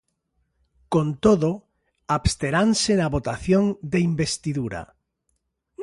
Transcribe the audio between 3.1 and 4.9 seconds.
votación de investidura.